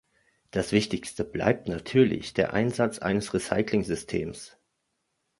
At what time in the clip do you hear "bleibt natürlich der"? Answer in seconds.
1.23-2.53